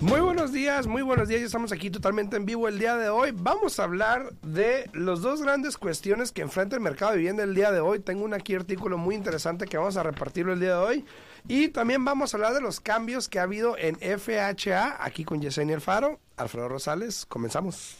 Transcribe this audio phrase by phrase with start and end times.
[0.00, 1.40] Muy buenos días, muy buenos días.
[1.40, 3.30] Ya estamos aquí totalmente en vivo el día de hoy.
[3.34, 7.54] Vamos a hablar de las dos grandes cuestiones que enfrenta el mercado de vivienda el
[7.54, 8.00] día de hoy.
[8.00, 11.04] Tengo un aquí artículo muy interesante que vamos a repartirlo el día de hoy.
[11.48, 15.40] Y también vamos a hablar de los cambios que ha habido en FHA aquí con
[15.40, 17.24] Yesenia Alfaro, Alfredo Rosales.
[17.24, 17.96] Comenzamos.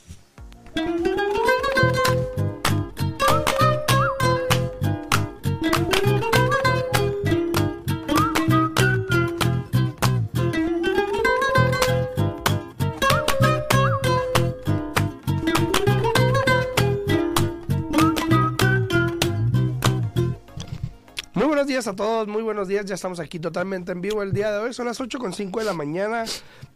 [21.86, 22.86] A todos, muy buenos días.
[22.86, 24.72] Ya estamos aquí totalmente en vivo el día de hoy.
[24.72, 26.24] Son las 8.5 de la mañana.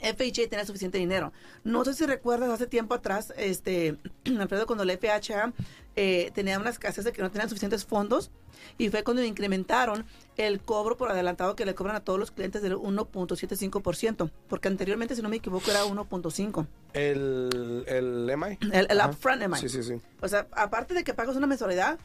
[0.00, 1.32] FHA tenía suficiente dinero.
[1.64, 3.96] No sé si recuerdas hace tiempo atrás, este,
[4.38, 5.52] Alfredo, cuando la FHA
[5.96, 8.30] eh, tenía una escasez de que no tenían suficientes fondos
[8.76, 10.04] y fue cuando incrementaron
[10.36, 15.16] el cobro por adelantado que le cobran a todos los clientes del 1.75%, porque anteriormente,
[15.16, 16.66] si no me equivoco, era 1.5%.
[16.92, 18.58] ¿El, el MI?
[18.72, 19.58] El, upfront MI.
[19.58, 20.00] Sí, sí, sí.
[20.20, 21.98] O sea, aparte de que pagas una mensualidad,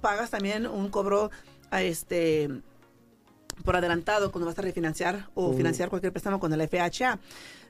[0.00, 1.30] pagas también un cobro
[1.70, 2.62] a este
[3.64, 7.18] por adelantado cuando vas a refinanciar o financiar cualquier préstamo con el FHA.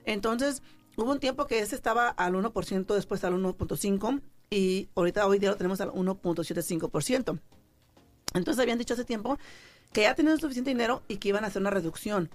[0.05, 0.61] Entonces,
[0.95, 5.49] hubo un tiempo que ese estaba al 1%, después al 1.5% y ahorita hoy día
[5.49, 7.39] lo tenemos al 1.75%.
[8.33, 9.37] Entonces habían dicho hace tiempo
[9.91, 12.29] que ya tenían suficiente dinero y que iban a hacer una reducción.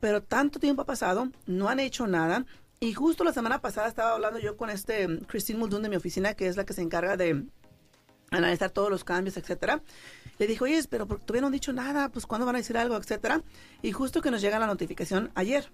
[0.00, 2.44] Pero tanto tiempo ha pasado, no han hecho nada.
[2.80, 5.96] Y justo la semana pasada estaba hablando yo con este mm, Christine Muldoon de mi
[5.96, 7.44] oficina, que es la que se encarga de
[8.34, 9.82] analizar todos los cambios, etcétera.
[10.38, 12.96] Le dijo, oye, pero todavía no han dicho nada, pues cuándo van a decir algo,
[12.96, 13.42] etcétera.
[13.82, 15.70] Y justo que nos llega la notificación ayer.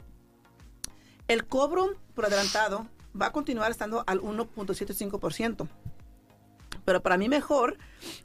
[1.28, 2.88] El cobro por adelantado
[3.20, 5.68] va a continuar estando al 1.75%.
[6.84, 7.78] Pero para mí mejor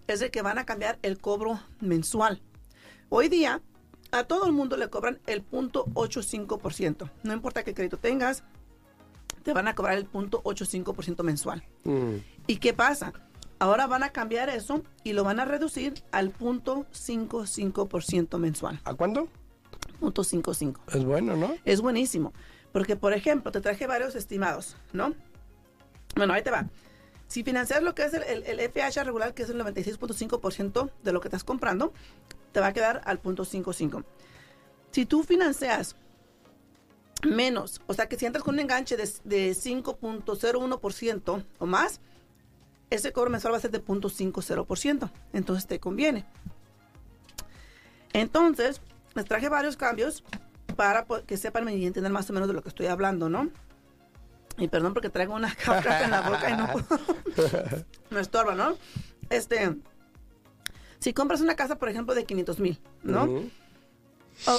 [0.07, 2.41] es de que van a cambiar el cobro mensual.
[3.09, 3.61] Hoy día
[4.11, 7.09] a todo el mundo le cobran el 0.85%.
[7.23, 8.43] No importa qué crédito tengas,
[9.43, 11.63] te van a cobrar el 0.85% mensual.
[11.83, 12.15] Mm.
[12.47, 13.13] ¿Y qué pasa?
[13.59, 18.81] Ahora van a cambiar eso y lo van a reducir al punto 55% mensual.
[18.83, 19.29] ¿A cuánto?
[19.99, 20.81] Punto 55.
[20.93, 21.55] Es bueno, ¿no?
[21.63, 22.33] Es buenísimo.
[22.73, 25.13] Porque, por ejemplo, te traje varios estimados, ¿no?
[26.15, 26.67] Bueno, ahí te va.
[27.27, 31.21] Si financias lo que es el, el, FH regular, que es el 96.5% de lo
[31.21, 31.93] que estás comprando,
[32.51, 34.03] te va a quedar al punto 55.
[34.91, 35.95] Si tú financias
[37.23, 41.99] menos, o sea que si entras con un enganche de, de 5.01% o más,
[42.89, 45.11] ese cobro mensual va a ser de 0.50%.
[45.33, 46.25] Entonces te conviene.
[48.13, 48.81] Entonces,
[49.13, 50.23] les traje varios cambios
[50.75, 53.49] para que sepan y entender más o menos de lo que estoy hablando, ¿no?
[54.57, 56.67] Y perdón porque traigo una café en la boca y no
[58.09, 58.77] me estorba, ¿no?
[59.29, 59.75] Este,
[60.99, 63.43] si compras una casa, por ejemplo, de 500 mil, ¿no?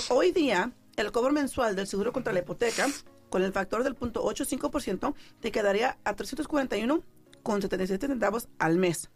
[0.09, 2.89] Hoy día, el cobro mensual del seguro contra la hipoteca,
[3.31, 7.03] con el factor del punto 85%, te quedaría a 341
[7.47, 9.09] con 77 centavos al mes.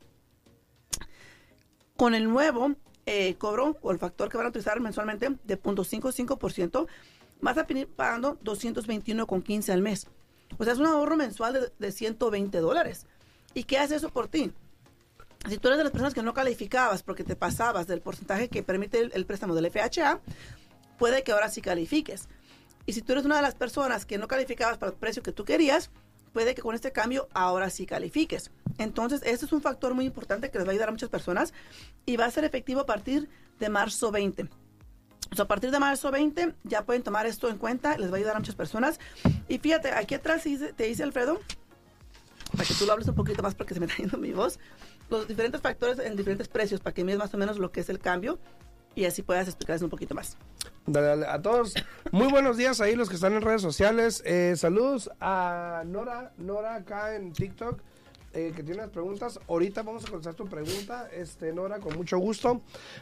[1.96, 6.86] Con el nuevo eh, cobro o el factor que van a utilizar mensualmente de 0.55%,
[7.40, 10.06] vas a venir pagando 221,15 al mes.
[10.58, 13.04] O sea, es un ahorro mensual de, 120 dólares.
[13.52, 14.52] ¿Y qué hace eso por ti?
[15.48, 18.62] Si tú eres de las personas que no calificabas porque te pasabas del porcentaje que
[18.62, 20.20] permite el, préstamo del FHA,
[21.00, 22.28] puede que ahora sí califiques.
[22.86, 25.32] Y si tú eres una de las personas que no calificabas para el precio que
[25.32, 25.90] tú querías,
[26.32, 28.50] puede que con este cambio ahora sí califiques.
[28.78, 31.52] Entonces, este es un factor muy importante que les va a ayudar a muchas personas
[32.06, 33.28] y va a ser efectivo a partir
[33.58, 34.48] de marzo 20
[35.38, 38.36] a partir de marzo 20 ya pueden tomar esto en cuenta, les va a ayudar
[38.36, 38.98] a muchas personas.
[39.48, 41.40] Y fíjate, aquí atrás te dice Alfredo,
[42.52, 44.58] para que tú lo hables un poquito más porque se me está yendo mi voz,
[45.08, 47.88] los diferentes factores en diferentes precios, para que mires más o menos lo que es
[47.88, 48.38] el cambio
[48.94, 50.36] y así puedas explicarles un poquito más.
[50.86, 51.26] Dale, dale.
[51.26, 51.74] A todos,
[52.10, 54.22] muy buenos días ahí los que están en redes sociales.
[54.24, 57.80] Eh, saludos a Nora, Nora acá en TikTok.
[58.32, 59.40] Eh, que tiene unas preguntas.
[59.48, 62.60] Ahorita vamos a contestar tu pregunta, este, Nora, con mucho gusto.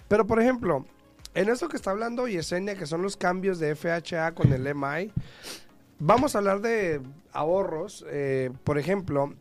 [0.09, 0.87] Pero, por ejemplo,
[1.35, 5.13] en eso que está hablando Yesenia, que son los cambios de FHA con el MI,
[5.99, 7.03] vamos a hablar de
[7.33, 8.07] ahorros.
[8.09, 9.35] Eh, por ejemplo,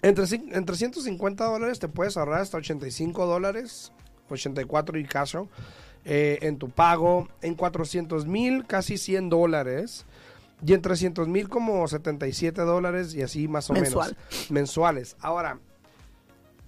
[0.00, 3.92] entre, entre 150 dólares te puedes ahorrar hasta 85 dólares,
[4.34, 5.48] 84 y caso,
[6.04, 7.28] eh, en tu pago.
[7.42, 10.06] En 400 mil, casi 100 dólares.
[10.64, 14.14] Y en 300 mil, como 77 dólares y así más o menos.
[14.50, 15.16] Mensuales.
[15.20, 15.58] Ahora,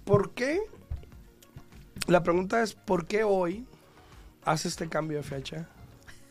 [0.05, 0.61] ¿por qué?
[2.07, 3.65] La pregunta es, ¿por qué hoy
[4.45, 5.67] hace este cambio de fecha?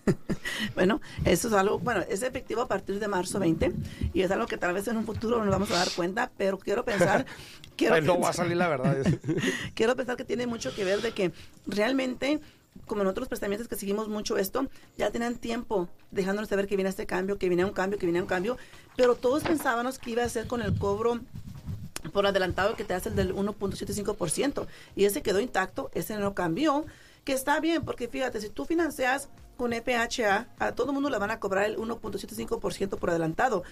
[0.74, 3.72] bueno, eso es algo, bueno, es efectivo a partir de marzo 20
[4.12, 6.58] y es algo que tal vez en un futuro nos vamos a dar cuenta, pero
[6.58, 7.26] quiero pensar...
[7.76, 8.96] quiero no va a salir la verdad.
[9.74, 11.32] quiero pensar que tiene mucho que ver de que
[11.66, 12.40] realmente
[12.86, 16.88] como en otros prestamientos que seguimos mucho esto, ya tenían tiempo dejándonos saber que viene
[16.88, 18.58] este cambio, que viene un cambio, que viene un cambio,
[18.96, 21.20] pero todos pensábamos que iba a ser con el cobro
[22.12, 24.66] por adelantado que te hace el del 1.75%
[24.96, 26.84] y ese quedó intacto, ese no cambió
[27.24, 29.28] que está bien, porque fíjate, si tú financias
[29.60, 33.62] con EPHA, a todo el mundo le van a cobrar el 1.75% por adelantado.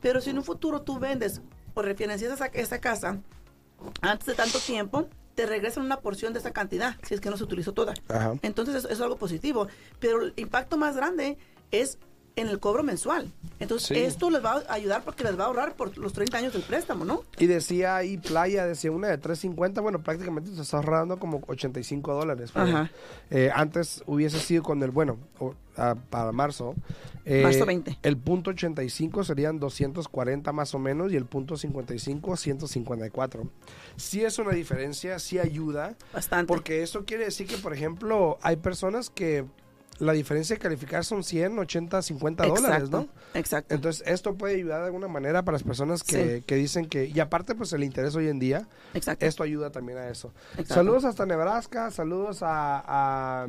[0.00, 1.40] Pero si en un futuro tú vendes
[1.74, 3.20] o refinancias esa, esa casa
[4.00, 5.06] antes de tanto tiempo,
[5.36, 7.94] te regresan una porción de esa cantidad, si es que no se utilizó toda.
[8.42, 9.68] Entonces eso es algo positivo.
[10.00, 11.38] Pero el impacto más grande
[11.70, 11.98] es
[12.36, 13.30] en el cobro mensual.
[13.60, 16.52] Entonces, esto les va a ayudar porque les va a ahorrar por los 30 años
[16.52, 17.22] del préstamo, ¿no?
[17.38, 22.14] Y decía ahí Playa, decía una de 350, bueno, prácticamente se está ahorrando como 85
[22.14, 22.52] dólares.
[23.30, 25.18] Eh, antes hubiese sido con el, bueno,
[26.10, 26.74] para marzo.
[27.24, 27.98] Eh, marzo 20.
[28.02, 33.48] El punto 85 serían 240 más o menos y el punto 55 154.
[33.96, 35.96] Sí es una diferencia, sí ayuda.
[36.12, 36.48] Bastante.
[36.48, 39.44] Porque eso quiere decir que, por ejemplo, hay personas que
[39.98, 43.08] la diferencia de calificar son 100, 80, 50 dólares, ¿no?
[43.34, 43.74] Exacto.
[43.74, 47.20] Entonces, esto puede ayudar de alguna manera para las personas que, que, dicen que, y
[47.20, 49.24] aparte, pues el interés hoy en día, exacto.
[49.24, 50.32] esto ayuda también a eso.
[50.66, 53.46] Saludos hasta Nebraska, saludos a,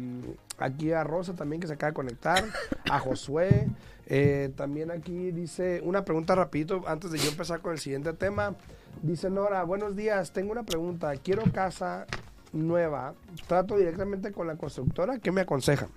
[0.57, 2.43] aquí a Rosa también que se acaba de conectar,
[2.89, 3.67] a Josué.
[4.07, 8.55] Eh, también aquí dice una pregunta rapidito antes de yo empezar con el siguiente tema.
[9.01, 11.13] Dice Nora, buenos días, tengo una pregunta.
[11.17, 12.05] Quiero casa
[12.53, 13.13] nueva,
[13.47, 15.87] trato directamente con la constructora, ¿qué me aconseja?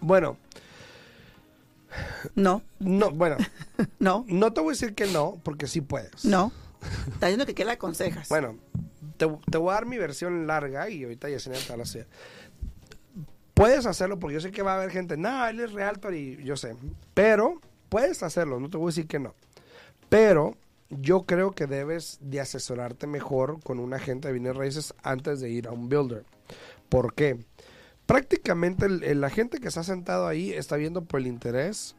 [0.00, 0.36] Bueno.
[2.34, 2.62] No.
[2.78, 3.36] No, bueno.
[3.98, 4.24] no.
[4.28, 6.24] No te voy a decir que no, porque sí puedes.
[6.24, 6.52] No.
[7.12, 8.28] Está diciendo que qué le aconsejas.
[8.28, 8.56] Bueno,
[9.16, 12.06] te, voy a dar mi versión larga y ahorita ya se me la sea.
[13.54, 16.42] Puedes hacerlo porque yo sé que va a haber gente, no, él es realtor y
[16.44, 16.76] yo sé.
[17.14, 19.34] Pero puedes hacerlo, no te voy a decir que no.
[20.08, 20.56] Pero
[20.90, 25.50] yo creo que debes de asesorarte mejor con un agente de bienes raíces antes de
[25.50, 26.24] ir a un builder.
[26.88, 27.38] ¿Por qué?
[28.06, 31.96] Prácticamente la gente que está sentado ahí está viendo por el interés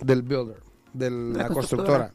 [0.00, 2.12] del builder, de la, constructora.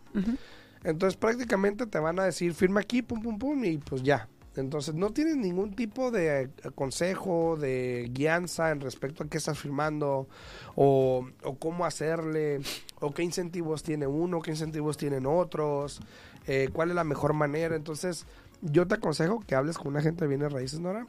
[0.83, 4.29] Entonces prácticamente te van a decir, firma aquí, pum, pum, pum, y pues ya.
[4.55, 10.27] Entonces no tienes ningún tipo de consejo, de guianza en respecto a qué estás firmando,
[10.75, 11.27] o,
[11.59, 12.61] cómo hacerle,
[13.01, 15.99] o qué incentivos tiene uno, qué incentivos tienen otros,
[16.47, 17.75] eh, cuál es la mejor manera.
[17.75, 18.25] Entonces
[18.61, 21.07] yo te aconsejo que hables con una agente de bienes raíces, Nora,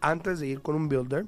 [0.00, 1.26] antes de ir con un builder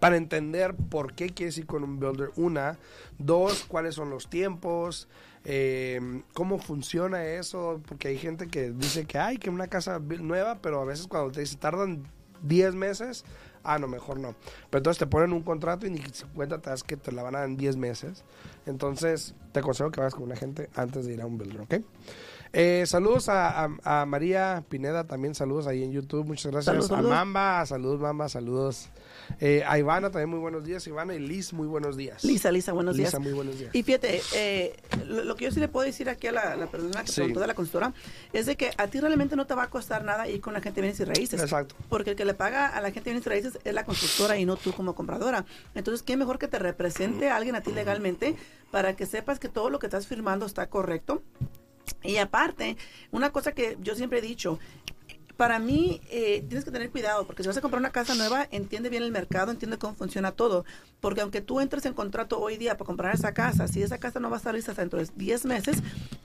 [0.00, 2.30] para entender por qué quieres ir con un builder.
[2.36, 2.78] Una,
[3.18, 5.08] dos, cuáles son los tiempos,
[5.44, 10.58] eh, cómo funciona eso, porque hay gente que dice que hay que una casa nueva,
[10.60, 12.04] pero a veces cuando te dice tardan
[12.42, 13.24] 10 meses,
[13.64, 14.34] Ah, no, mejor no.
[14.70, 16.02] Pero entonces te ponen un contrato y ni
[16.34, 18.24] cuenta te das que te la van a dar en 10 meses.
[18.64, 21.74] Entonces, te aconsejo que vayas con un agente antes de ir a un builder, ¿ok?
[22.52, 26.64] Eh, saludos a, a- a María Pineda, también saludos ahí en YouTube, muchas gracias.
[26.66, 27.10] Saludos, a saludos.
[27.14, 28.88] Mamba, saludos Mamba, saludos.
[29.40, 32.24] Eh, a Ivana también muy buenos días, Ivana y Liz, muy buenos días.
[32.24, 33.20] Lisa, Lisa, buenos Lisa, días.
[33.22, 33.74] muy buenos días.
[33.74, 34.74] Y fíjate, eh,
[35.06, 37.14] lo, lo que yo sí le puedo decir aquí a la, la persona que Sí.
[37.16, 37.92] preguntó de la consultora
[38.32, 40.60] es de que a ti realmente no te va a costar nada ir con la
[40.62, 41.40] gente de bienes y raíces.
[41.42, 41.74] Exacto.
[41.90, 44.38] Porque el que le paga a la gente de bienes y raíces es la constructora
[44.38, 45.44] y no tú como compradora.
[45.74, 48.34] Entonces, ¿qué mejor que te represente a alguien a ti legalmente
[48.70, 51.22] para que sepas que todo lo que estás firmando está correcto?
[52.02, 52.76] Y aparte,
[53.10, 54.58] una cosa que yo siempre he dicho,
[55.38, 58.48] para mí eh, tienes que tener cuidado, porque si vas a comprar una casa nueva,
[58.50, 60.64] entiende bien el mercado, entiende cómo funciona todo.
[61.00, 64.18] Porque aunque tú entres en contrato hoy día para comprar esa casa, si esa casa
[64.18, 65.76] no va a estar lista hasta dentro de 10 meses,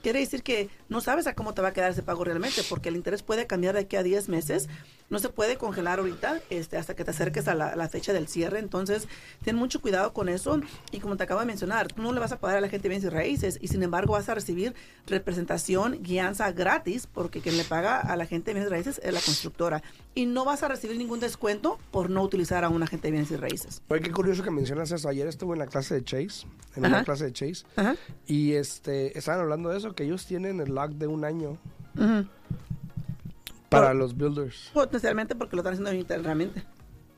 [0.02, 2.88] quiere decir que no sabes a cómo te va a quedar ese pago realmente, porque
[2.88, 4.68] el interés puede cambiar de aquí a 10 meses.
[5.10, 8.58] No se puede congelar ahorita este, hasta que te acerques a la, fecha del cierre.
[8.58, 9.06] Entonces,
[9.44, 10.60] ten mucho cuidado con eso.
[10.90, 12.88] Y como te acabo de mencionar, tú no le vas a pagar a la gente
[12.88, 14.74] bienes y raíces, y sin embargo vas a recibir
[15.06, 19.20] representación, guianza gratis, porque quien le paga a la gente bienes y raíces es la
[19.20, 19.82] constructora.
[20.14, 23.30] Y no vas a recibir ningún descuento por no utilizar a un agente de bienes
[23.30, 23.82] y raíces.
[23.88, 25.08] Oye, qué curioso que mencionas eso.
[25.08, 26.46] Ayer estuve en la clase de Chase,
[26.76, 26.96] en Ajá.
[26.96, 27.96] una clase de Chase, Ajá.
[28.26, 31.58] y este estaban hablando de eso, que ellos tienen el lock de un año
[33.68, 34.70] para Pero- los builders.
[34.72, 36.62] Potencialmente porque lo están haciendo internamente.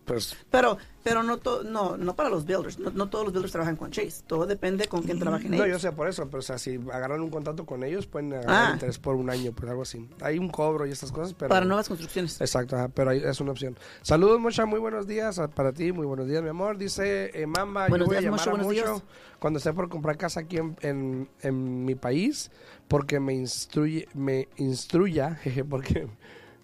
[0.07, 2.79] Pues Pero, pero no, to- no, no para los builders.
[2.79, 4.23] No, no todos los builders trabajan con Chase.
[4.27, 5.83] Todo depende con quién trabajen no, yo ellos.
[5.83, 8.73] sé por eso, pero o sea, si agarran un contrato con ellos, pueden agarrar Ah.
[8.75, 10.09] interés por un año, pues algo así.
[10.21, 11.49] Hay un cobro y estas cosas, pero...
[11.49, 12.41] Para nuevas construcciones.
[12.41, 13.77] Exacto, ajá, pero es una opción.
[14.03, 16.79] Saludos, Mocha, muy buenos días a- para ti, muy buenos días, mi amor.
[16.79, 19.03] Dice eh, Mamba, Buenos yo voy a días, llamar a mucho días.
[19.41, 22.51] cuando esté por comprar casa aquí en, en, en mi país,
[22.87, 26.07] porque me instruye, me instruya, jeje, porque,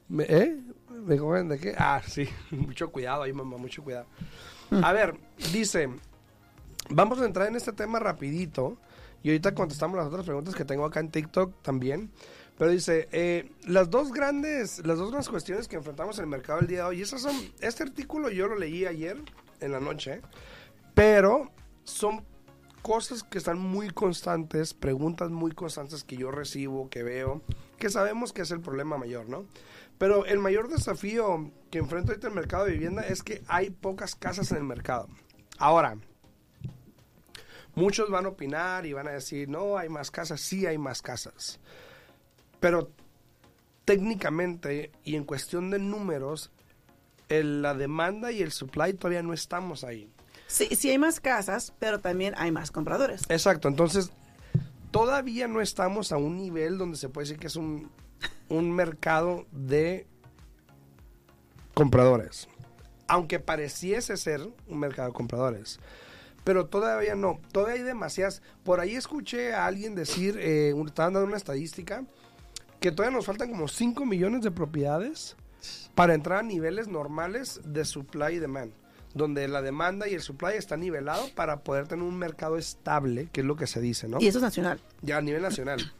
[0.09, 0.59] me, ¿eh?
[1.05, 1.75] ¿Me joven de qué?
[1.77, 4.07] Ah, sí, mucho cuidado ahí, mamá, mucho cuidado.
[4.83, 5.15] A ver,
[5.53, 5.91] dice,
[6.89, 8.79] vamos a entrar en este tema rapidito
[9.23, 12.11] y ahorita contestamos las otras preguntas que tengo acá en TikTok también.
[12.59, 16.61] Pero dice, eh, las dos grandes, las dos grandes cuestiones que enfrentamos en el mercado
[16.61, 19.19] el día de hoy, esas son, este artículo yo lo leí ayer
[19.61, 20.21] en la noche,
[20.95, 21.51] pero
[21.85, 22.25] son
[22.83, 27.41] cosas que están muy constantes, preguntas muy constantes que yo recibo, que veo,
[27.83, 29.45] que sabemos que es el problema mayor, ¿no?
[29.99, 34.15] Pero el mayor desafío que enfrento ahorita el mercado de vivienda es que hay pocas
[34.15, 35.09] casas en el mercado.
[35.59, 35.97] Ahora,
[37.75, 41.03] muchos van a opinar y van a decir, no, hay más casas, sí hay más
[41.03, 41.59] casas.
[42.61, 42.89] Pero
[43.85, 46.53] técnicamente y en cuestión de números,
[47.29, 50.09] el- la demanda y el supply todavía no estamos ahí.
[50.47, 53.23] Sí, sí hay más casas, pero también hay más compradores.
[53.29, 54.12] Exacto, entonces
[54.93, 57.91] todavía no estamos a un nivel donde se puede decir que es un,
[58.49, 60.07] un mercado de
[61.75, 62.49] compradores.
[63.09, 65.81] Aunque pareciese ser un mercado de compradores.
[66.45, 68.43] Pero todavía no, todavía hay demasiadas.
[68.65, 72.05] Por ahí escuché a alguien decir, eh, estaban dando una estadística,
[72.81, 75.37] que todavía nos faltan como 5 millones de propiedades
[75.95, 78.73] para entrar a niveles normales de supply y demand,
[79.14, 83.42] donde la demanda y el supply está nivelado para poder tener un mercado estable, que
[83.42, 84.19] es lo que se dice, ¿no?
[84.21, 84.81] Y eso es nacional.
[85.02, 85.92] Ya a nivel nacional.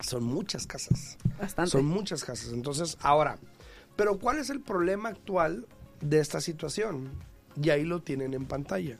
[0.00, 1.16] Son muchas casas.
[1.38, 1.70] Bastante.
[1.70, 2.52] Son muchas casas.
[2.52, 3.38] Entonces, ahora,
[3.96, 5.66] pero ¿cuál es el problema actual
[6.00, 7.10] de esta situación?
[7.60, 8.96] Y ahí lo tienen en pantalla.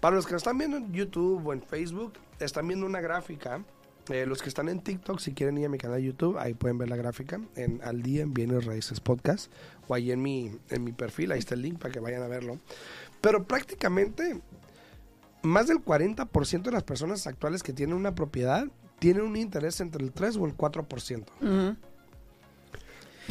[0.00, 3.62] Para los que están viendo en YouTube o en Facebook, están viendo una gráfica.
[4.08, 6.54] Eh, los que están en TikTok, si quieren ir a mi canal de YouTube, ahí
[6.54, 9.50] pueden ver la gráfica en Al Día en Bienes Raíces Podcast
[9.88, 12.28] o ahí en mi, en mi perfil, ahí está el link para que vayan a
[12.28, 12.58] verlo.
[13.20, 14.40] Pero prácticamente
[15.42, 18.66] más del 40% de las personas actuales que tienen una propiedad
[18.98, 21.24] tienen un interés entre el 3 o el 4%.
[21.40, 21.76] Ujú.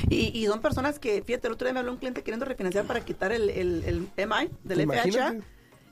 [0.10, 2.86] Y, y son personas que, fíjate, el otro día me habló un cliente queriendo refinanciar
[2.86, 5.44] para quitar el, el, el MI del FHA Imagínate.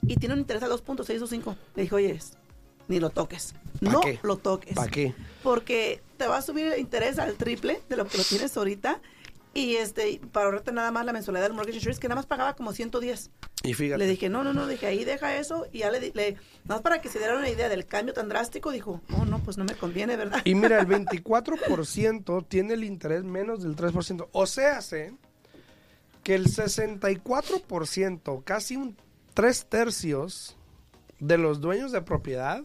[0.02, 1.56] y tiene un interés a 2.6 o 5.
[1.76, 2.20] Le dije, oye,
[2.88, 3.54] ni lo toques.
[3.84, 4.20] ¿Pa No qué?
[4.24, 4.76] lo toques.
[4.76, 5.14] ¿Para qué?
[5.42, 9.02] Porque te va a subir el interés al triple de lo que lo tienes ahorita.
[9.56, 12.56] Y este, para ahorrarte nada más la mensualidad del mortgage insurance, que nada más pagaba
[12.56, 13.30] como 110.
[13.64, 14.00] Y fíjate.
[14.00, 15.68] Le dije, no, no, no, dije, ahí deja eso.
[15.72, 18.30] Y ya le, le nada más para que se diera una idea del cambio tan
[18.30, 20.42] drástico, dijo, no, no, pues no me conviene, ¿verdad?
[20.44, 24.28] Y mira, el 24% tiene el interés menos del 3%.
[24.32, 25.14] O sea, sé
[26.24, 28.98] que el 64%, casi un
[29.34, 30.58] 3 tercios
[31.20, 32.64] de los dueños de propiedad,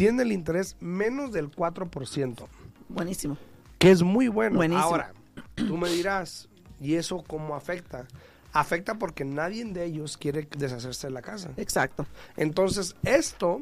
[0.00, 2.46] tiene el interés menos del 4%,
[2.88, 3.36] Buenísimo.
[3.78, 4.56] que es muy bueno.
[4.56, 4.82] Buenísimo.
[4.82, 5.12] Ahora,
[5.54, 6.48] tú me dirás,
[6.80, 8.06] ¿y eso cómo afecta?
[8.54, 11.50] Afecta porque nadie de ellos quiere deshacerse de la casa.
[11.58, 12.06] Exacto.
[12.38, 13.60] Entonces, esto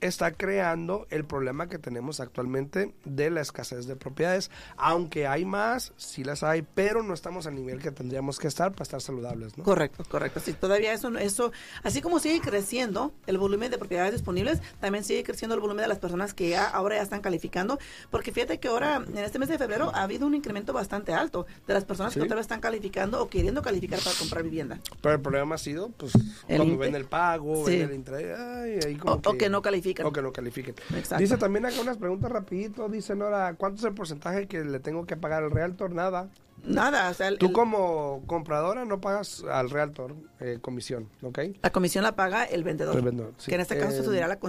[0.00, 4.50] está creando el problema que tenemos actualmente de la escasez de propiedades.
[4.76, 8.72] Aunque hay más, sí las hay, pero no estamos al nivel que tendríamos que estar
[8.72, 9.64] para estar saludables, ¿no?
[9.64, 10.40] Correcto, correcto.
[10.40, 11.52] Sí, todavía eso, eso,
[11.82, 15.88] así como sigue creciendo el volumen de propiedades disponibles, también sigue creciendo el volumen de
[15.88, 17.78] las personas que ya ahora ya están calificando,
[18.10, 21.46] porque fíjate que ahora, en este mes de febrero, ha habido un incremento bastante alto
[21.66, 22.20] de las personas Sí.
[22.20, 24.78] que vez están calificando o queriendo calificar para comprar vivienda.
[25.00, 26.12] Pero el problema ha sido, pues,
[26.46, 27.78] El cuando ven el pago, Sí.
[27.78, 29.87] ven el interés, ay, ahí como O, o que no califican.
[30.04, 30.74] O que no califiquen.
[30.94, 31.18] Exacto.
[31.22, 35.06] Dice también acá unas preguntas rapidito, dice Nora, ¿cuánto es el porcentaje que le tengo
[35.06, 35.92] que pagar al Realtor?
[35.92, 36.28] Nada.
[36.64, 41.38] Nada, o sea, el- Tú el- como compradora no pagas al Realtor eh, comisión, ¿ok?
[41.62, 42.96] la comisión la paga el vendedor.
[42.96, 43.48] El vendedor, sí.
[43.48, 44.40] Que en este caso Eh, se la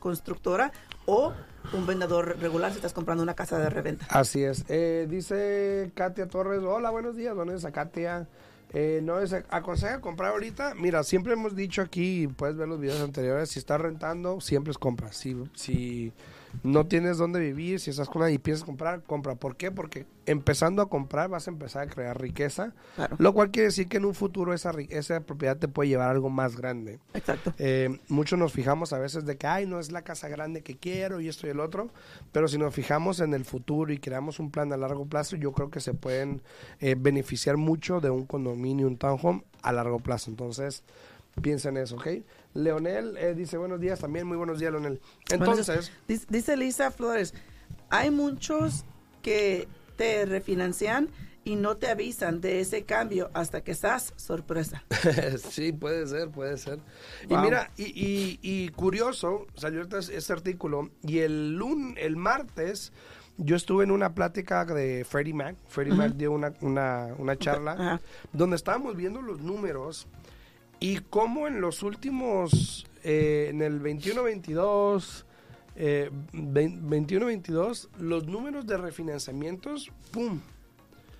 [0.00, 0.72] constructora
[1.06, 1.32] o
[1.72, 4.04] un vendedor regular si estás comprando una casa de reventa.
[4.10, 4.64] Así es.
[4.68, 8.26] Eh, dice Katia Torres, hola, buenos días, días a Katia.
[8.74, 10.74] Eh, no es aconseja comprar ahorita.
[10.74, 14.78] Mira, siempre hemos dicho aquí, puedes ver los videos anteriores, si estás rentando, siempre es
[14.78, 15.12] compra.
[15.12, 16.12] Si, si
[16.62, 19.34] no tienes dónde vivir, si estás con nadie y piensas comprar, compra.
[19.34, 19.70] ¿Por qué?
[19.70, 23.16] Porque empezando a comprar vas a empezar a crear riqueza, Claro.
[23.18, 26.10] lo cual quiere decir que en un futuro esa, esa propiedad te puede llevar a
[26.12, 26.98] algo más grande.
[27.14, 27.52] Exacto.
[27.58, 30.76] Eh, muchos nos fijamos a veces de que, ay, no es la casa grande que
[30.76, 31.90] quiero y esto y el otro,
[32.32, 35.52] pero si nos fijamos en el futuro y creamos un plan a largo plazo, yo
[35.52, 36.42] creo que se pueden
[36.80, 40.30] eh, beneficiar mucho de un condominio, un townhome a largo plazo.
[40.30, 40.82] Entonces,
[41.42, 42.06] piensen eso, ¿ok?
[42.54, 45.00] Leonel eh, dice buenos días también, muy buenos días, Leonel.
[45.30, 45.92] Entonces,
[46.28, 47.34] dice, Lisa Flores,
[47.90, 48.84] hay muchos
[49.22, 51.08] que te refinancian
[51.46, 54.82] y no te avisan de ese cambio hasta que estás sorpresa.
[55.50, 56.78] sí, puede ser, puede ser.
[57.28, 62.92] Y mira, y, y- y curioso, salió este, este artículo y el lun, el martes
[63.36, 65.56] yo estuve en una plática de Freddie Mac.
[65.66, 68.00] Freddie Mac dio una, una, una charla
[68.32, 70.06] donde estábamos viendo los números
[70.80, 75.24] y cómo en los últimos, eh, en el 21-22,
[75.76, 80.40] eh, 21-22, los números de refinanciamientos, ¡pum!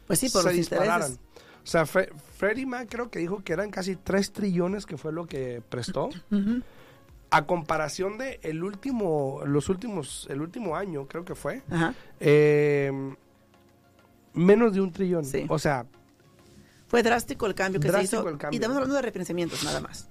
[0.07, 1.11] Pues sí, por se los dispararan.
[1.13, 1.21] intereses.
[1.63, 5.13] O sea, Fre- Freddie Mac creo que dijo que eran casi 3 trillones que fue
[5.13, 6.09] lo que prestó.
[6.31, 6.61] Ujú.
[7.31, 11.95] A comparación de el último, los últimos, el último año creo que fue, Ajá.
[12.21, 12.93] eh,
[14.35, 15.25] menos de un trillón.
[15.25, 15.47] Sí.
[15.49, 15.87] O sea,
[16.95, 18.29] Fue drástico el cambio que Drástico se hizo.
[18.29, 18.57] el cambio.
[18.57, 20.09] Y estamos hablando de refinanciamientos nada más.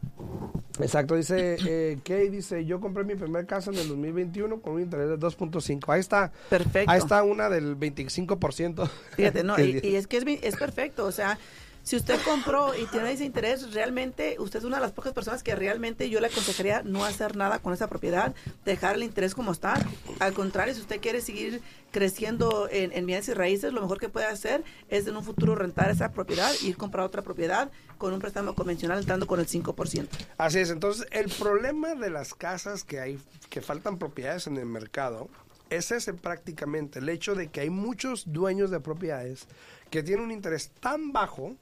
[0.82, 4.82] exacto, dice eh, Kay, dice, yo compré mi primer casa en el 2021 con un
[4.82, 5.94] interés de 2.5.
[5.94, 6.92] Ahí está, Perfecto.
[6.92, 8.90] ahí está una del 25%.
[9.16, 11.40] Fíjate, no, y, es que es, es perfecto, o sea,
[11.84, 15.44] si usted compró y tiene ese interés, realmente usted es una de las pocas personas
[15.44, 19.52] que realmente yo le aconsejaría no hacer nada con esa propiedad, dejar el interés como
[19.52, 19.76] está.
[20.20, 24.08] Al contrario, si usted quiere seguir creciendo en, en bienes y raíces, lo mejor que
[24.08, 28.14] puede hacer es en un futuro rentar esa propiedad y ir comprar otra propiedad con
[28.14, 30.08] un préstamo convencional entrando con el 5%.
[30.38, 33.20] Así es, entonces el problema de las casas que hay,
[33.50, 35.28] que faltan propiedades en el mercado,
[35.70, 39.48] es ese prácticamente, el hecho de que hay muchos dueños de propiedades
[39.90, 41.56] que tienen un interés tan bajo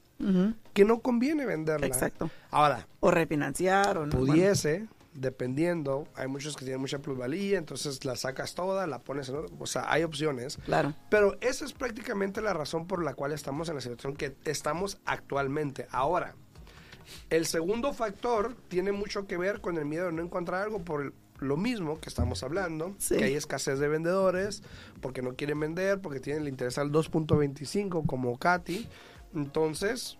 [0.72, 1.86] Que no conviene venderla.
[1.86, 2.30] Exacto.
[2.50, 4.12] Ahora, O refinanciar o no.
[4.18, 9.28] bueno, pudiese, dependiendo, hay muchos que tienen mucha plusvalía, entonces la sacas toda, la pones
[9.28, 10.58] en otro, o sea, hay opciones.
[10.64, 10.94] claro.
[11.10, 14.98] Pero esa es prácticamente la razón por la cual estamos en la situación que estamos
[15.04, 15.86] actualmente.
[15.90, 16.34] Ahora,
[17.30, 21.02] el segundo factor tiene mucho que ver con el miedo de no encontrar algo por
[21.02, 23.16] el- lo mismo que estamos hablando, Sí.
[23.16, 24.62] que hay escasez de vendedores,
[25.00, 28.88] porque no quieren vender, porque tienen el interés al 2.25 como Katy.
[29.34, 30.18] Entonces,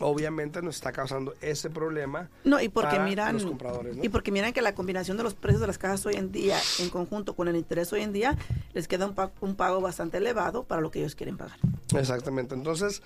[0.00, 2.28] obviamente nos está causando ese problema.
[2.44, 4.04] No, y porque para miran los compradores, ¿no?
[4.04, 6.58] y porque miran que la combinación de los precios de las casas hoy en día
[6.78, 8.36] en conjunto con el interés hoy en día
[8.74, 11.58] les queda un, pa- un pago bastante elevado para lo que ellos quieren pagar.
[11.96, 12.54] Exactamente.
[12.54, 13.02] Entonces,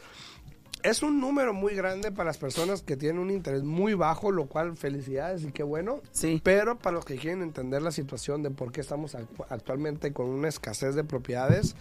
[0.83, 4.47] es un número muy grande para las personas que tienen un interés muy bajo, lo
[4.47, 6.01] cual felicidades y qué bueno.
[6.11, 6.41] Sí.
[6.45, 10.27] Pero para los que quieren entender la situación de por qué estamos actu- actualmente con
[10.29, 11.77] una escasez de propiedades,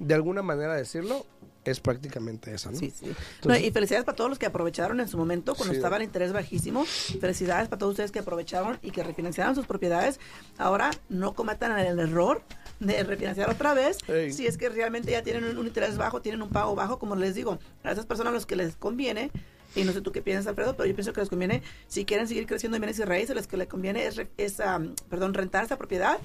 [0.00, 1.24] de alguna manera decirlo,
[1.64, 2.78] es prácticamente esa, ¿no?
[2.78, 3.06] Sí, sí.
[3.06, 5.78] No, Entonces- y felicidades para todos los que aprovecharon en su momento cuando Sí.
[5.78, 6.84] estaba el interés bajísimo.
[6.84, 10.20] Felicidades para todos ustedes que aprovecharon y que refinanciaron sus propiedades.
[10.58, 12.42] Ahora no cometan el error
[12.78, 13.98] de refinanciar otra vez.
[14.08, 14.32] Ey.
[14.32, 17.16] Si es que realmente ya tienen un, un interés bajo, tienen un pago bajo, como
[17.16, 19.32] les digo, a esas personas a los que les conviene.
[19.74, 22.28] Y no sé tú qué piensas, Alfredo, pero yo pienso que les conviene, si quieren
[22.28, 25.64] seguir creciendo en bienes y raíces, les que les conviene es, es, am, perdón, rentar
[25.64, 26.18] esa propiedad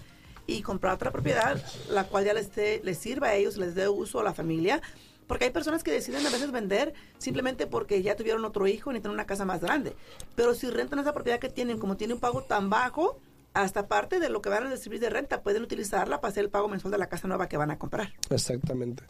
[0.57, 2.49] y comprar otra propiedad, la cual ya les,
[2.83, 4.81] les sirva a ellos, les dé uso a la familia.
[5.27, 8.93] Porque hay personas que deciden a veces vender simplemente porque ya tuvieron otro hijo y
[8.93, 9.95] necesitan una casa más grande.
[10.35, 13.17] Pero si rentan esa propiedad que tienen, como tiene un pago tan bajo,
[13.53, 16.49] hasta parte de lo que van a recibir de renta, pueden utilizarla para hacer el
[16.49, 18.11] pago mensual de la casa nueva que van a comprar.
[18.29, 19.03] Exactamente.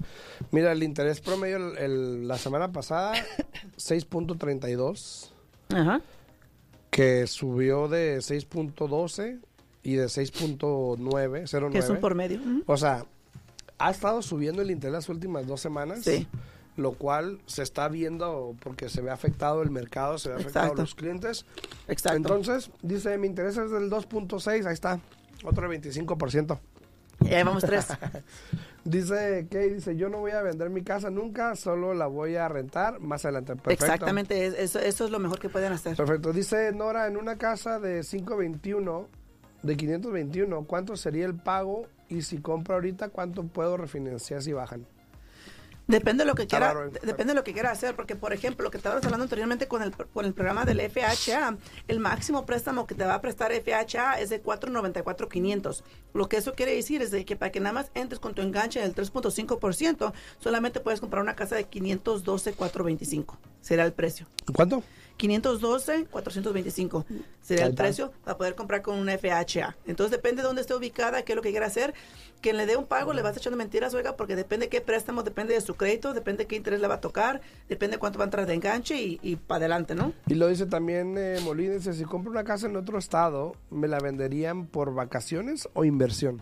[0.51, 3.13] Mira, el interés promedio el- el- la semana pasada,
[3.77, 5.31] 6.32,
[5.69, 6.01] Ajá.
[6.89, 9.39] que subió de 6.12
[9.83, 11.71] y de 6.9, 09.
[11.71, 12.39] Que es un por medio.
[12.65, 13.05] O sea,
[13.77, 16.01] ha estado subiendo el interés las últimas dos semanas.
[16.03, 16.27] Sí.
[16.77, 20.81] Lo cual se está viendo porque se ve afectado el mercado, se ve afectado Exacto.
[20.83, 21.45] los clientes.
[21.89, 22.15] Exacto.
[22.17, 24.99] Entonces, dice, mi interés es del 2.6, ahí está,
[25.43, 26.59] otro 25%.
[27.19, 27.87] y ahí vamos tres.
[28.83, 32.47] Dice que dice, yo no voy a vender mi casa nunca, solo la voy a
[32.47, 33.55] rentar más adelante.
[33.55, 33.85] Perfecto.
[33.85, 35.95] Exactamente, es- eso, eso es lo mejor que pueden hacer.
[35.95, 36.33] Perfecto.
[36.33, 39.07] Dice Nora, en una casa de 521,
[39.63, 41.87] de 521, ¿cuánto sería el pago?
[42.09, 44.85] Y si compro ahorita, ¿cuánto puedo refinanciar si bajan?
[45.87, 46.89] Depende de lo que quiera, ¿eh?
[46.91, 49.67] de- depende de lo que quiera hacer, porque por ejemplo, lo que estabas hablando anteriormente
[49.67, 53.51] con el, con el programa del FHA, el máximo préstamo que te va a prestar
[53.51, 55.83] FHA es de 494.500.
[56.13, 58.41] Lo que eso quiere decir es de que para que nada más entres con tu
[58.41, 63.37] enganche del 3.5%, solamente puedes comprar una casa de 512.425.
[63.61, 64.27] Será el precio.
[64.53, 64.83] ¿Cuánto?
[65.21, 67.05] 512, 425
[67.41, 69.77] sería Ahí el precio para poder comprar con una FHA.
[69.85, 71.93] Entonces depende de dónde esté ubicada, qué es lo que quiera hacer.
[72.41, 75.53] Quien le dé un pago le vas echando mentiras, oiga, porque depende qué préstamo, depende
[75.53, 78.47] de su crédito, depende qué interés le va a tocar, depende cuánto va a entrar
[78.47, 80.13] de enganche y, y para adelante, ¿no?
[80.25, 83.87] Y lo dice también eh, Molina, dice, si compro una casa en otro estado, ¿me
[83.87, 86.41] la venderían por vacaciones o inversión?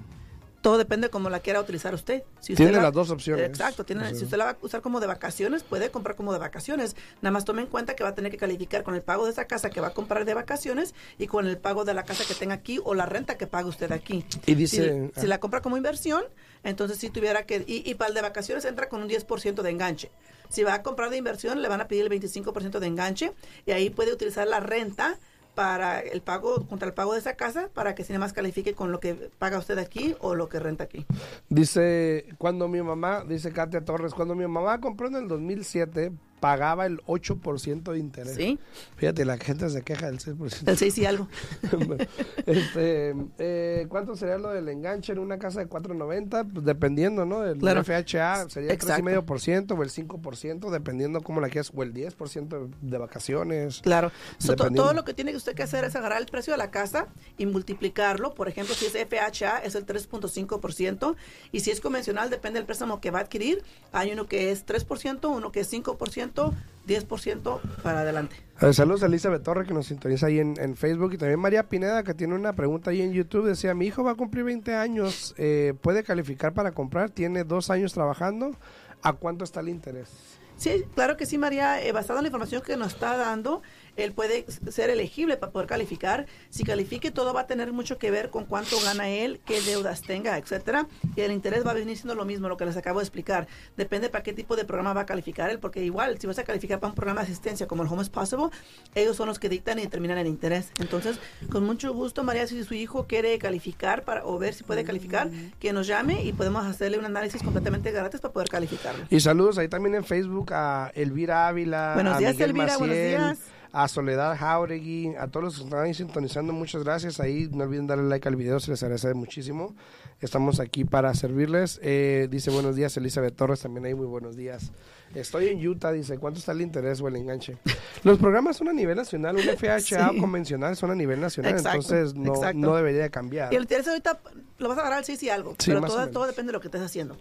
[0.61, 2.23] Todo depende de cómo la quiera utilizar usted.
[2.41, 3.45] Si usted Tiene la- las dos opciones.
[3.45, 6.39] Exacto, tiene, si usted la va a usar como de vacaciones, puede comprar como de
[6.39, 6.97] vacaciones.
[7.21, 9.31] Nada más tome en cuenta que va a tener que calificar con el pago de
[9.31, 12.25] esa casa que va a comprar de vacaciones y con el pago de la casa
[12.27, 14.25] que tenga aquí o la renta que paga usted aquí.
[14.45, 16.23] Y dice- Si, si la compra como inversión,
[16.63, 17.63] entonces si tuviera que...
[17.65, 20.11] Y, y para el de vacaciones entra con un 10% de enganche.
[20.49, 23.31] Si va a comprar de inversión, le van a pedir el 25% de enganche
[23.65, 25.19] y ahí puede utilizar la renta
[25.55, 28.99] para el pago, contra el pago de esa casa, para que más califique con lo
[28.99, 31.05] que paga usted aquí o lo que renta aquí.
[31.49, 36.85] Dice, cuando mi mamá, dice Katia Torres, cuando mi mamá compró en el 2007, pagaba
[36.85, 38.35] el 8% de interés.
[38.35, 38.59] ¿Sí?
[38.95, 40.67] Fíjate, la gente se queja del 6%.
[40.67, 41.27] El 6 y algo.
[42.45, 46.43] este, eh, ¿Cuánto sería lo del enganche en una casa de 490?
[46.45, 47.41] Pues dependiendo, ¿no?
[47.41, 47.83] Del Claro.
[47.83, 49.03] FHA sería el Exacto.
[49.03, 53.81] 3,5% o el 5%, dependiendo cómo la quieras, o el 10% de vacaciones.
[53.81, 54.11] Claro.
[54.37, 56.71] So, todo lo que tiene que usted que hacer es agarrar el precio de la
[56.71, 58.33] casa y multiplicarlo.
[58.33, 61.15] Por ejemplo, si es FHA es el 3.5%
[61.51, 63.63] y si es convencional depende del préstamo que va a adquirir.
[63.91, 68.35] Hay uno que es 3%, uno que es 5%, 10% para adelante.
[68.61, 71.69] Eh, saludos a Elizabeth Torre que nos sintoniza ahí en, en Facebook y también María
[71.69, 73.45] Pineda que tiene una pregunta ahí en YouTube.
[73.45, 77.09] Decía, mi hijo va a cumplir 20 años, eh, ¿puede calificar para comprar?
[77.09, 78.55] Tiene dos años trabajando.
[79.01, 80.09] ¿A cuánto está el interés?
[80.57, 81.81] Sí, claro que sí, María.
[81.81, 83.61] Eh, basado en la información que nos está dando,
[83.95, 86.25] él puede ser elegible para poder calificar.
[86.49, 90.01] Si califique, todo va a tener mucho que ver con cuánto gana él, qué deudas
[90.01, 90.87] tenga, etcétera.
[91.15, 93.47] Y el interés va a venir siendo lo mismo, lo que les acabo de explicar.
[93.77, 96.43] Depende para qué tipo de programa va a calificar él, porque igual, si vas a
[96.43, 98.49] calificar para un programa de asistencia como el Home is Possible,
[98.95, 100.71] ellos son los que dictan y determinan el interés.
[100.79, 101.19] Entonces,
[101.51, 105.29] con mucho gusto, María, si su hijo quiere calificar para, o ver si puede calificar,
[105.59, 109.05] que nos llame y podemos hacerle un análisis completamente gratis para poder calificarlo.
[109.09, 112.97] Y saludos ahí también en Facebook a Elvira Ávila, Buenos a días, Miguel Elvira, buenos
[112.97, 113.39] Maciel, días.
[113.71, 117.19] A Soledad Jauregui, a todos los que están ahí sintonizando, muchas gracias.
[117.19, 119.75] Ahí no olviden darle like al video, se les agradece muchísimo.
[120.21, 121.79] Estamos aquí para servirles.
[121.83, 124.71] Eh, dice buenos días, Elizabeth Torres, también ahí muy buenos días.
[125.15, 127.57] Estoy en Utah, dice, ¿cuánto está el interés o el enganche?
[128.03, 129.79] Los programas son a nivel nacional, un FHA
[130.11, 130.19] Sí.
[130.19, 132.15] convencional son a nivel nacional, Exacto, entonces
[132.55, 133.51] no, debería de cambiar.
[133.53, 134.19] Y el interés ahorita
[134.57, 135.55] lo vas a agarrar al 6 y algo.
[135.57, 137.17] Sí, pero todo depende de lo que estés haciendo.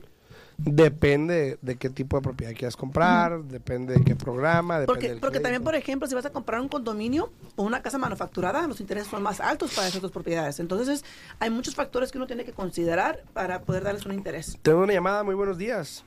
[0.58, 5.20] Depende de qué tipo de propiedad quieras comprar, depende de qué programa, depende Porque, del
[5.20, 8.80] porque también, por ejemplo, si vas a comprar un condominio o una casa manufacturada, los
[8.80, 10.58] intereses son más altos para esas dos propiedades.
[10.58, 11.04] Entonces,
[11.38, 14.58] hay muchos factores que uno tiene que considerar para poder darles un interés.
[14.62, 16.04] Tengo una llamada, muy buenos días.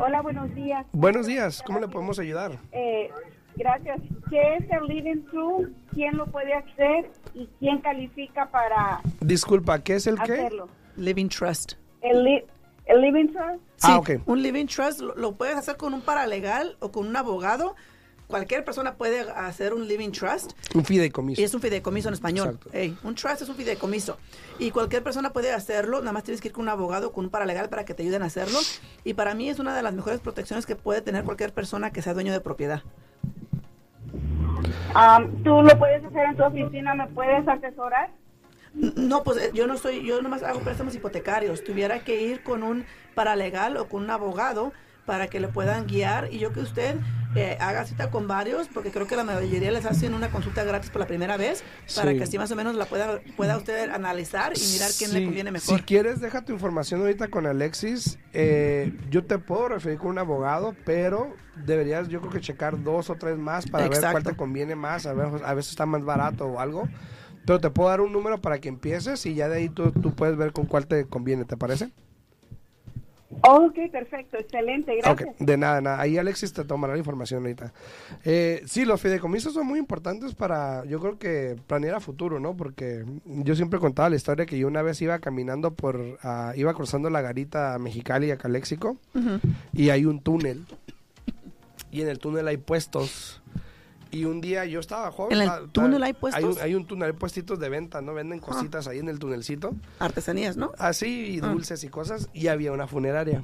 [0.00, 0.86] Hola, buenos días.
[0.92, 2.58] Buenos días, ¿cómo le podemos ayudar?
[2.72, 3.10] Eh,
[3.56, 4.00] gracias.
[4.30, 5.70] ¿Qué es el Living True?
[5.92, 7.10] ¿Quién lo puede hacer?
[7.34, 10.32] ¿Y quién califica para Disculpa, ¿qué es el qué?
[10.32, 10.68] hacerlo?
[10.96, 11.74] Living Trust.
[12.00, 12.44] ¿El, li-
[12.86, 13.60] el Living Trust?
[13.76, 14.10] Sí, Ah, ok.
[14.26, 17.74] un living trust lo, lo puedes hacer con un paralegal o con un abogado.
[18.26, 21.38] Cualquier persona puede hacer un living trust Un fideicomiso.
[21.40, 22.48] y es un fideicomiso en español.
[22.54, 22.70] Exacto.
[22.72, 24.16] Ey, un trust es un fideicomiso
[24.58, 26.00] y cualquier persona puede hacerlo.
[26.00, 28.02] Nada más tienes que ir con un abogado o con un paralegal para que te
[28.02, 28.58] ayuden a hacerlo.
[29.04, 32.00] Y para mí es una de las mejores protecciones que puede tener cualquier persona que
[32.00, 32.82] sea dueño de propiedad.
[34.94, 36.94] Ah, ¿Tú lo puedes hacer en tu oficina?
[36.94, 38.10] ¿Me puedes asesorar?
[38.74, 41.62] No, pues eh, yo no soy, yo nomás hago préstamos hipotecarios.
[41.62, 42.84] Tuviera que ir con un
[43.14, 44.72] paralegal o con un abogado
[45.06, 46.96] para que le puedan guiar y yo que usted
[47.36, 50.88] eh, haga cita con varios, porque creo que la mayoría les hacen una consulta gratis
[50.90, 51.62] por la primera vez,
[51.94, 52.16] para Sí.
[52.16, 55.50] que así más o menos la pueda, pueda usted analizar y mirar quién le conviene
[55.50, 55.78] mejor.
[55.78, 58.18] Si quieres, deja tu información ahorita con Alexis.
[58.32, 61.34] Eh, yo te puedo referir con un abogado, pero
[61.66, 65.04] deberías, yo creo que checar dos o tres más para ver cuál te conviene más.
[65.04, 66.88] A, ver, a veces está más barato o algo.
[67.46, 70.14] Pero te puedo dar un número para que empieces y ya de ahí tú, tú
[70.14, 71.90] puedes ver con cuál te conviene, ¿te parece?
[73.42, 75.28] Ok, perfecto, excelente, gracias.
[75.30, 76.00] Ok, de nada, nada.
[76.00, 77.72] Ahí Alexis te tomará la información ahorita.
[78.24, 82.56] Eh, sí, los fideicomisos son muy importantes para, yo creo que planear a futuro, ¿no?
[82.56, 86.74] Porque yo siempre contaba la historia que yo una vez iba caminando por, ah, iba
[86.74, 88.96] cruzando la garita a Mexicali y a Caléxico
[89.72, 90.64] y hay un túnel
[91.90, 93.40] y en el túnel hay puestos.
[94.14, 95.40] Y un día yo estaba joven.
[95.40, 96.56] ¿En el túnel hay Hay puestos?
[96.56, 98.14] un, hay un túnel, hay puestitos de venta, ¿no?
[98.14, 98.46] Venden Ah.
[98.46, 99.74] cositas ahí en el tunelcito.
[99.98, 100.72] Artesanías, ¿no?
[100.78, 101.48] Así, y Ah.
[101.48, 102.28] dulces y cosas.
[102.32, 103.42] Y había una funeraria.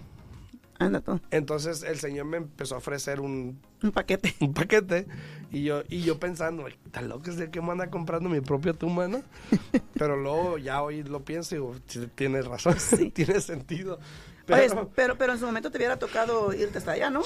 [0.78, 1.20] Anda tú.
[1.30, 4.34] Entonces el señor me empezó a ofrecer un, Un paquete.
[4.40, 5.06] un paquete
[5.50, 8.40] y yo y yo pensando, "Ay, tan loco es el que me anda comprando mi
[8.40, 9.20] propia tumba, ¿no?
[9.94, 13.10] Pero luego ya hoy lo pienso y digo, "Sí, tienes razón, Sí.
[13.10, 13.96] tiene sentido.
[14.48, 17.20] Oye, Pero, pero, pero en su momento te hubiera tocado irte hasta allá, ¿no?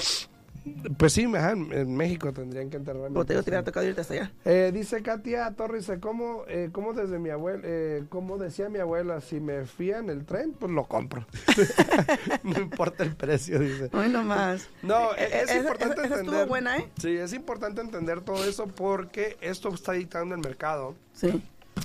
[0.97, 3.23] Pues sí, ajá, en, México tendrían que enterrarme.
[3.25, 4.31] Te, hubiera tocado irte hasta allá.
[4.45, 9.21] Eh, dice Katia Torres, ¿cómo, eh, cómo desde mi abuela, eh, cómo decía mi abuela,
[9.21, 11.25] si me fía en el tren, pues lo compro.
[12.43, 13.89] no importa el precio, dice.
[13.93, 14.67] Hoy nomás.
[14.81, 16.47] No, Eh, es, eh, importante esa- esa estuvo entender.
[16.47, 16.89] buena, ¿eh?
[16.99, 20.95] Sí, es importante entender todo eso porque esto está dictando el mercado.
[21.13, 21.41] Sí.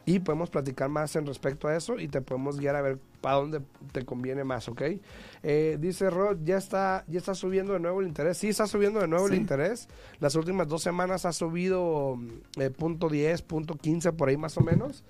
[0.07, 1.99] Y podemos platicar más en respecto a eso.
[1.99, 4.81] Y te podemos guiar a ver para dónde te conviene más, ¿ok?
[5.43, 8.37] Eh, dice Rod, ya está, ya está subiendo de nuevo el interés.
[8.37, 9.33] Sí, está subiendo de nuevo Sí.
[9.33, 9.89] el interés.
[10.19, 12.17] Las últimas dos semanas ha subido
[12.57, 15.03] eh, punto 10, punto 15, por ahí más o menos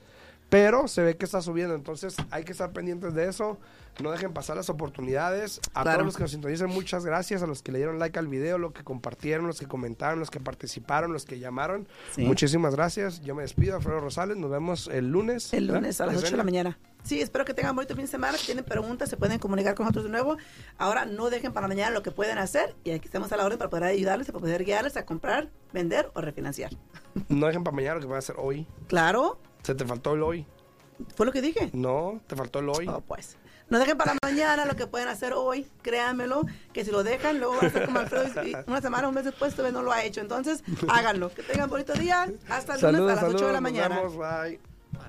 [0.49, 3.57] pero se ve que está subiendo, entonces hay que estar pendientes de eso,
[4.01, 5.97] no dejen pasar las oportunidades, a Claro.
[5.97, 8.57] todos los que nos sintonizan, muchas gracias, a los que le dieron like al video,
[8.57, 12.23] los que compartieron, los que comentaron, los que participaron, los que llamaron, Sí.
[12.23, 15.53] muchísimas gracias, yo me despido, Alfredo Rosales, nos vemos el lunes.
[15.53, 15.81] El ¿verdad?
[15.81, 16.77] lunes a las 8 de la mañana.
[17.03, 18.37] Sí, espero que tengan bonito fin de semana.
[18.37, 20.35] Si tienen preguntas, se pueden comunicar con nosotros de nuevo.
[20.77, 23.57] Ahora no dejen para mañana lo que pueden hacer y aquí estamos a la orden
[23.57, 26.71] para poder ayudarles, para poder guiarles a comprar, vender o refinanciar.
[27.29, 30.23] No dejen para mañana lo que van a hacer hoy, Claro, se te faltó el
[30.23, 30.45] hoy,
[31.15, 31.69] fue lo que dije.
[31.73, 32.87] no, te faltó el hoy.
[32.87, 33.37] Oh, pues.
[33.69, 37.57] No dejen para mañana lo que pueden hacer hoy, créanmelo, que si lo dejan, luego
[37.57, 40.05] van a ser como Alfredo y una semana, un mes después todavía no lo ha
[40.05, 40.21] hecho.
[40.21, 41.33] Entonces, háganlo.
[41.33, 42.31] Que tengan bonito día.
[42.47, 43.97] Hasta el lunes a las 8 de la nos mañana.
[43.97, 44.59] vemos, bye.